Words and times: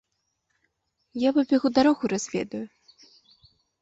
Я 1.27 1.33
пабягу 1.37 1.67
дарогу 1.77 2.03
разведаю. 2.15 2.65